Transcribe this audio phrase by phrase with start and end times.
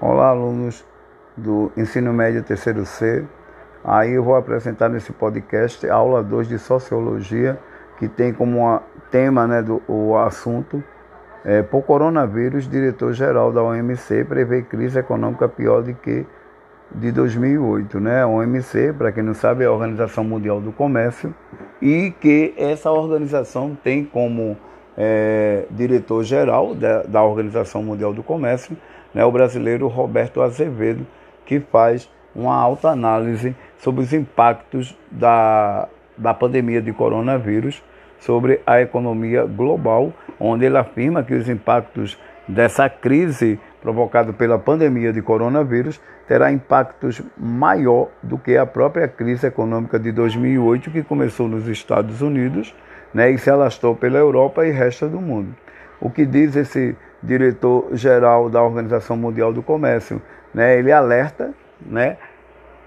[0.00, 0.86] Olá, alunos
[1.36, 3.24] do Ensino Médio Terceiro C.
[3.82, 7.58] Aí eu vou apresentar nesse podcast a aula 2 de Sociologia,
[7.98, 8.80] que tem como
[9.10, 10.84] tema né, do, o assunto
[11.44, 16.24] é, por coronavírus, diretor-geral da OMC prevê crise econômica pior do que
[16.94, 18.22] de 2008, né?
[18.22, 21.34] A OMC, para quem não sabe, é a Organização Mundial do Comércio
[21.82, 24.56] e que essa organização tem como
[24.96, 28.76] é, diretor-geral da, da Organização Mundial do Comércio
[29.14, 31.06] né, o brasileiro Roberto Azevedo,
[31.44, 37.82] que faz uma alta análise sobre os impactos da, da pandemia de coronavírus
[38.18, 45.12] sobre a economia global, onde ele afirma que os impactos dessa crise provocada pela pandemia
[45.12, 51.48] de coronavírus terá impactos maior do que a própria crise econômica de 2008 que começou
[51.48, 52.74] nos Estados Unidos
[53.14, 55.54] né, e se alastrou pela Europa e resto do mundo.
[56.00, 60.20] O que diz esse diretor-geral da Organização Mundial do Comércio?
[60.54, 62.16] Né, ele alerta né,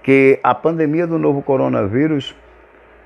[0.02, 2.34] que a pandemia do novo coronavírus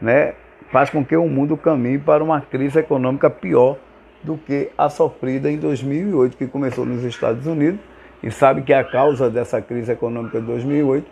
[0.00, 0.34] né,
[0.70, 3.76] faz com que o mundo caminhe para uma crise econômica pior
[4.22, 7.80] do que a sofrida em 2008, que começou nos Estados Unidos,
[8.22, 11.08] e sabe que a causa dessa crise econômica de 2008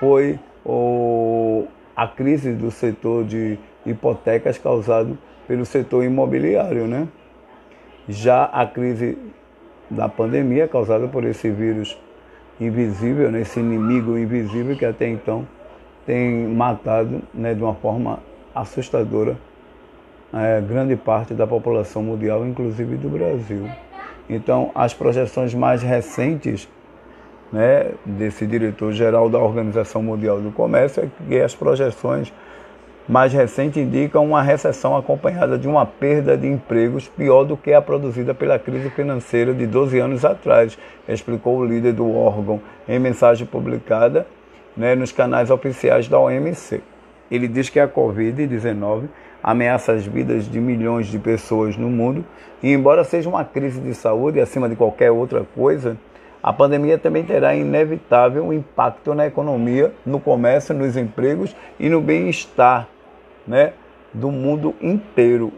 [0.00, 7.06] foi o, a crise do setor de hipotecas causado pelo setor imobiliário, né?
[8.08, 9.16] Já a crise
[9.90, 11.98] da pandemia causada por esse vírus
[12.60, 13.42] invisível, né?
[13.42, 15.46] esse inimigo invisível que até então
[16.04, 18.20] tem matado né, de uma forma
[18.54, 19.36] assustadora
[20.32, 23.68] é, grande parte da população mundial, inclusive do Brasil.
[24.28, 26.68] Então, as projeções mais recentes
[27.52, 32.32] né, desse diretor-geral da Organização Mundial do Comércio é que as projeções
[33.08, 37.80] mais recentes indicam uma recessão acompanhada de uma perda de empregos pior do que a
[37.80, 40.76] produzida pela crise financeira de 12 anos atrás,
[41.08, 44.26] explicou o líder do órgão em mensagem publicada
[44.76, 46.82] né, nos canais oficiais da OMC.
[47.30, 49.04] Ele diz que a Covid-19
[49.40, 52.24] ameaça as vidas de milhões de pessoas no mundo
[52.60, 55.96] e, embora seja uma crise de saúde acima de qualquer outra coisa,
[56.42, 62.88] a pandemia também terá inevitável impacto na economia, no comércio, nos empregos e no bem-estar
[63.46, 63.72] né,
[64.12, 65.52] do mundo inteiro.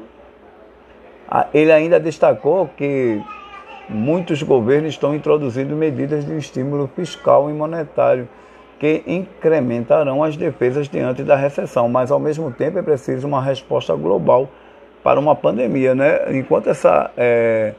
[1.29, 3.23] Ah, ele ainda destacou que
[3.89, 8.29] muitos governos estão introduzindo medidas de estímulo fiscal e monetário
[8.79, 13.95] que incrementarão as defesas diante da recessão, mas ao mesmo tempo é preciso uma resposta
[13.95, 14.49] global
[15.03, 16.37] para uma pandemia, né?
[16.37, 17.75] Enquanto essa é,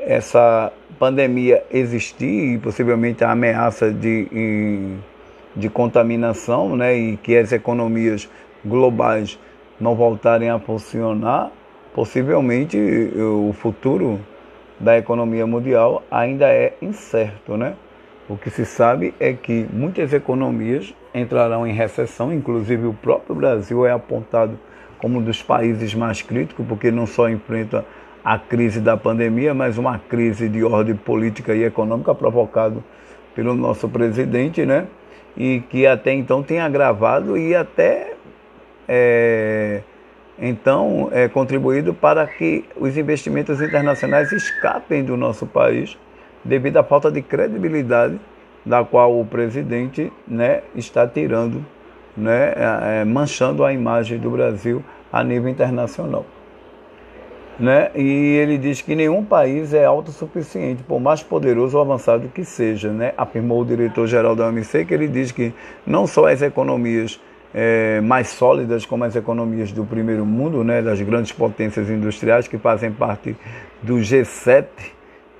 [0.00, 4.96] essa pandemia existir e possivelmente a ameaça de,
[5.54, 8.28] de contaminação, né, e que as economias
[8.68, 9.38] globais
[9.80, 11.50] não voltarem a funcionar,
[11.94, 12.76] possivelmente
[13.16, 14.20] o futuro
[14.78, 17.74] da economia mundial ainda é incerto, né?
[18.28, 23.86] O que se sabe é que muitas economias entrarão em recessão, inclusive o próprio Brasil
[23.86, 24.58] é apontado
[24.98, 27.84] como um dos países mais críticos, porque não só enfrenta
[28.22, 32.84] a crise da pandemia, mas uma crise de ordem política e econômica provocado
[33.34, 34.86] pelo nosso presidente, né?
[35.36, 38.14] E que até então tem agravado e até
[38.88, 39.82] é,
[40.38, 45.98] então é contribuído para que os investimentos internacionais escapem do nosso país
[46.44, 48.18] devido à falta de credibilidade
[48.64, 51.64] da qual o presidente né, está tirando,
[52.16, 52.52] né,
[53.00, 54.82] é, manchando a imagem do Brasil
[55.12, 56.24] a nível internacional.
[57.58, 57.90] Né?
[57.96, 62.92] E ele diz que nenhum país é autossuficiente, por mais poderoso ou avançado que seja,
[62.92, 63.12] né?
[63.16, 65.52] afirmou o diretor-geral da OMC, que ele diz que
[65.84, 67.20] não só as economias
[67.54, 70.82] é, mais sólidas, como as economias do primeiro mundo, né?
[70.82, 73.36] das grandes potências industriais que fazem parte
[73.82, 74.66] do G7,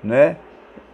[0.03, 0.37] né?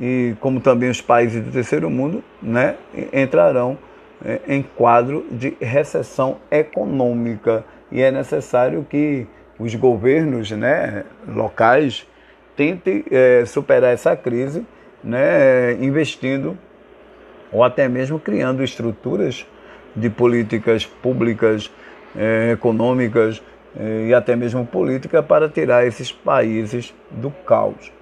[0.00, 2.76] e como também os países do terceiro mundo, né?
[3.12, 3.78] entrarão
[4.24, 7.64] é, em quadro de recessão econômica.
[7.92, 9.26] E é necessário que
[9.58, 12.06] os governos né, locais
[12.56, 14.66] tentem é, superar essa crise,
[15.02, 16.58] né, investindo
[17.52, 19.46] ou até mesmo criando estruturas
[19.94, 21.70] de políticas públicas,
[22.16, 23.42] é, econômicas
[23.78, 27.92] é, e até mesmo política para tirar esses países do caos.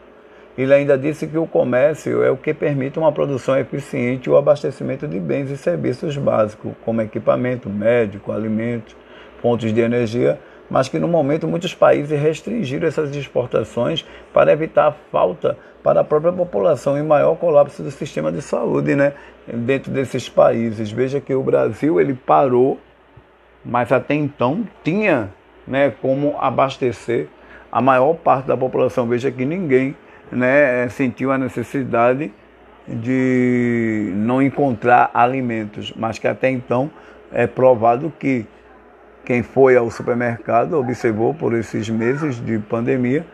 [0.56, 4.36] Ele ainda disse que o comércio é o que permite uma produção eficiente e o
[4.36, 8.94] abastecimento de bens e serviços básicos, como equipamento médico, alimentos,
[9.40, 10.38] fontes de energia
[10.72, 16.04] mas que no momento muitos países restringiram essas exportações para evitar a falta para a
[16.04, 19.12] própria população e maior colapso do sistema de saúde, né,
[19.46, 20.90] dentro desses países.
[20.90, 22.80] Veja que o Brasil ele parou,
[23.62, 25.28] mas até então tinha,
[25.66, 27.28] né, como abastecer
[27.70, 29.06] a maior parte da população.
[29.06, 29.94] Veja que ninguém,
[30.30, 32.32] né, sentiu a necessidade
[32.88, 36.90] de não encontrar alimentos, mas que até então
[37.30, 38.46] é provado que
[39.24, 43.24] quem foi ao supermercado observou por esses meses de pandemia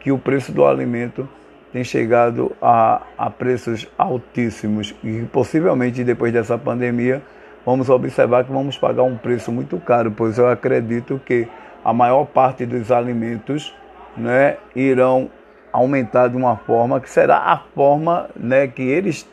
[0.00, 1.28] que o preço do alimento
[1.72, 4.94] tem chegado a, a preços altíssimos.
[5.02, 7.22] E possivelmente depois dessa pandemia
[7.64, 11.48] vamos observar que vamos pagar um preço muito caro, pois eu acredito que
[11.84, 13.74] a maior parte dos alimentos
[14.16, 15.30] né, irão
[15.72, 19.28] aumentar de uma forma que será a forma né, que eles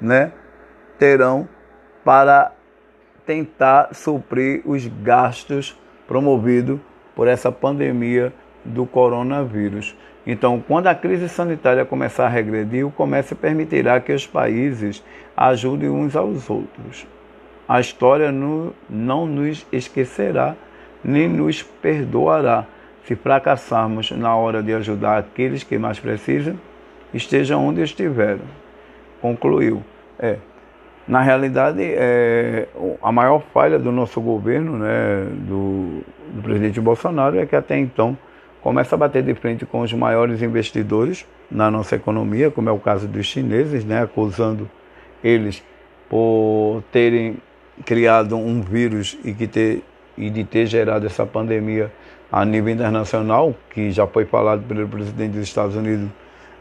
[0.00, 0.32] né,
[0.98, 1.48] terão
[2.04, 2.52] para
[3.26, 6.78] tentar suprir os gastos promovidos
[7.14, 8.32] por essa pandemia
[8.64, 9.96] do coronavírus.
[10.26, 15.02] Então, quando a crise sanitária começar a regredir, o comércio permitirá que os países
[15.36, 17.06] ajudem uns aos outros.
[17.68, 20.54] A história não nos esquecerá
[21.04, 22.64] nem nos perdoará
[23.04, 26.58] se fracassarmos na hora de ajudar aqueles que mais precisam,
[27.12, 28.44] estejam onde estiveram.
[29.20, 29.82] Concluiu.
[30.18, 30.38] É,
[31.06, 32.66] na realidade, é,
[33.02, 36.02] a maior falha do nosso governo, né, do,
[36.32, 38.16] do presidente Bolsonaro, é que até então
[38.62, 42.78] começa a bater de frente com os maiores investidores na nossa economia, como é o
[42.78, 44.68] caso dos chineses, né, acusando
[45.22, 45.62] eles
[46.08, 47.36] por terem
[47.84, 49.82] criado um vírus e, que ter,
[50.16, 51.92] e de ter gerado essa pandemia
[52.32, 56.08] a nível internacional, que já foi falado pelo presidente dos Estados Unidos,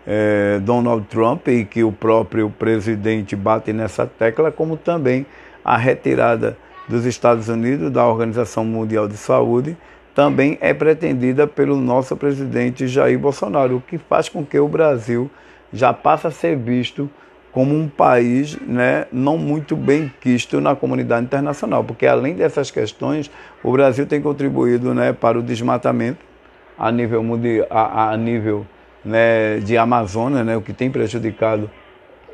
[0.06, 5.26] é, Donald Trump, e que o próprio presidente bate nessa tecla, como também
[5.64, 6.58] a retirada
[6.88, 9.78] dos Estados Unidos da Organização Mundial de Saúde
[10.14, 15.30] também é pretendida pelo nosso presidente Jair Bolsonaro, o que faz com que o Brasil
[15.72, 17.10] já passe a ser visto
[17.52, 23.30] como um país né, não muito bem quisto na comunidade internacional, porque além dessas questões,
[23.64, 26.20] o Brasil tem contribuído né, para o desmatamento
[26.78, 27.24] a nível,
[27.70, 28.66] a, a nível
[29.04, 31.70] né, de Amazônia, né, o que tem prejudicado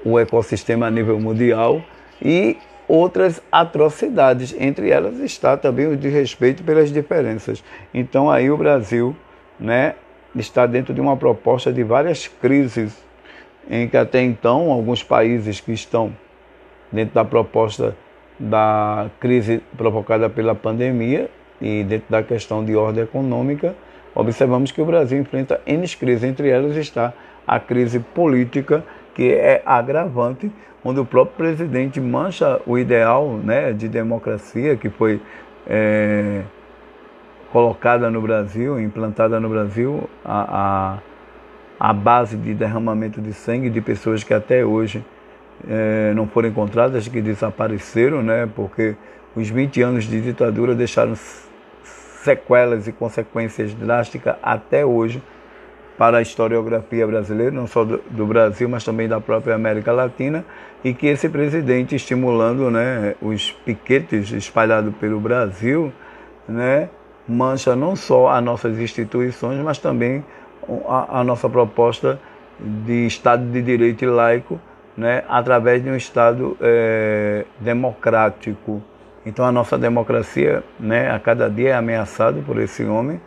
[0.04, 1.82] o ecossistema a nível mundial,
[2.22, 2.58] e
[2.88, 7.64] outras atrocidades, entre elas está também o desrespeito pelas diferenças.
[7.94, 9.16] Então aí o Brasil
[9.60, 9.96] né,
[10.36, 12.98] está dentro de uma proposta de várias crises
[13.70, 16.12] em que até então alguns países que estão
[16.92, 17.96] dentro da proposta
[18.40, 21.30] da crise provocada pela pandemia
[21.62, 23.76] e dentro da questão de ordem econômica,
[24.16, 27.14] observamos que o Brasil enfrenta N crises, entre elas está
[27.48, 28.84] a crise política,
[29.16, 30.52] que é agravante,
[30.84, 35.22] onde o próprio presidente mancha o ideal né, de democracia que foi
[35.68, 36.42] é,
[37.52, 41.10] colocada no Brasil, implantada no Brasil, a, a
[41.80, 45.04] a base de derramamento de sangue de pessoas que até hoje
[45.68, 48.50] é, não foram encontradas, que desapareceram, né?
[48.54, 48.96] porque
[49.36, 51.14] os 20 anos de ditadura deixaram
[52.24, 55.22] sequelas e consequências drásticas até hoje
[55.98, 60.46] para a historiografia brasileira, não só do, do, Brasil, mas também da própria América Latina,
[60.82, 65.92] e que esse presidente, estimulando né, os piquetes espalhados pelo Brasil,
[66.48, 66.90] né,
[67.28, 70.24] mancha não só as nossas instituições, mas também
[70.88, 72.18] a, a nossa proposta
[72.58, 74.60] de Estado de Direito laico,
[74.96, 78.82] né, através de um Estado é, democrático.
[79.30, 83.22] Então a nossa democracia, né, a cada dia é ameaçada por esse homem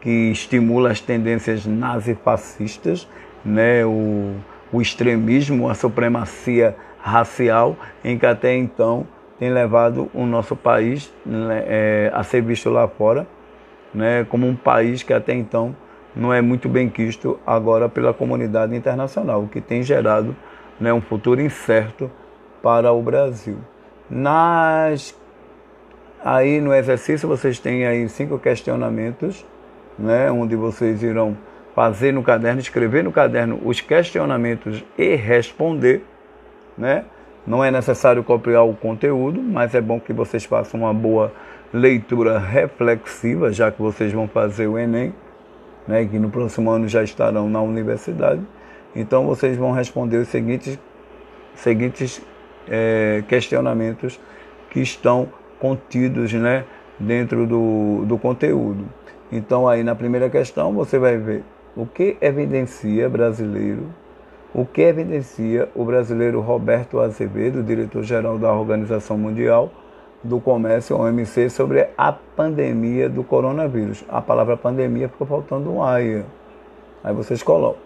[0.00, 3.08] que estimula as tendências nazifascistas,
[3.44, 4.36] né, o,
[4.72, 9.04] o extremismo, a supremacia racial, em que até então
[9.36, 13.26] tem levado o nosso país né, é, a ser visto lá fora
[13.92, 15.74] né, como um país que até então
[16.14, 20.36] não é muito bem quisto agora pela comunidade internacional, o que tem gerado
[20.78, 22.08] né, um futuro incerto
[22.62, 23.58] para o Brasil.
[24.08, 25.17] Nas
[26.24, 29.44] aí no exercício vocês têm aí cinco questionamentos,
[29.98, 31.36] né, onde vocês irão
[31.74, 36.04] fazer no caderno, escrever no caderno os questionamentos e responder,
[36.76, 37.04] né?
[37.46, 41.32] Não é necessário copiar o conteúdo, mas é bom que vocês façam uma boa
[41.72, 45.14] leitura reflexiva, já que vocês vão fazer o ENEM
[45.88, 48.42] né, que no próximo ano já estarão na universidade.
[48.94, 50.78] Então vocês vão responder os seguintes,
[51.54, 52.20] seguintes
[52.68, 54.20] é, questionamentos
[54.70, 55.28] que estão
[55.60, 56.64] contidos né,
[56.98, 58.84] dentro do, do conteúdo.
[59.30, 61.44] Então aí na primeira questão você vai ver
[61.76, 63.86] o que evidencia brasileiro,
[64.54, 69.70] o que evidencia o brasileiro Roberto Azevedo, diretor-geral da Organização Mundial,
[70.24, 74.04] do Comércio, OMC, sobre a pandemia do coronavírus.
[74.08, 76.24] A palavra pandemia ficou faltando um aí.
[77.04, 77.82] Aí vocês colocam.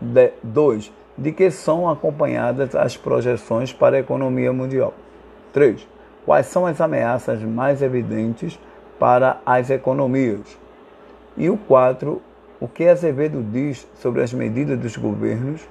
[0.00, 4.94] De, dois, de que são acompanhadas as projeções para a economia mundial.
[5.52, 5.86] Três,
[6.24, 8.58] quais são as ameaças mais evidentes
[8.98, 10.58] para as economias.
[11.36, 12.22] E o quatro,
[12.60, 15.66] o que Azevedo diz sobre as medidas dos governos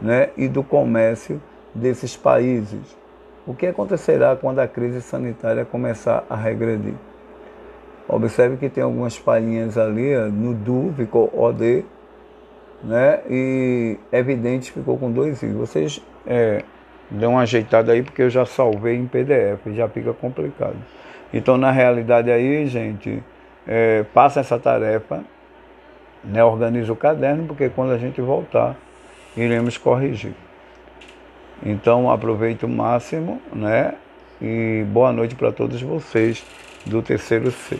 [0.00, 1.40] né, e do comércio
[1.74, 2.96] desses países.
[3.46, 6.94] O que acontecerá quando a crise sanitária começar a regredir?
[8.08, 11.84] Observe que tem algumas palhinhas ali, no DU ficou OD,
[12.82, 13.20] né?
[13.30, 15.46] E evidente ficou com dois I.
[15.46, 16.64] Vocês é,
[17.12, 20.76] dão uma ajeitada aí porque eu já salvei em PDF, já fica complicado.
[21.32, 23.22] Então, na realidade aí, gente,
[23.66, 25.22] é, passa essa tarefa,
[26.24, 26.44] né?
[26.44, 28.76] organiza o caderno, porque quando a gente voltar,
[29.36, 30.34] iremos corrigir.
[31.64, 33.94] Então, aproveite o máximo, né?
[34.40, 36.44] E boa noite para todos vocês
[36.84, 37.78] do terceiro C.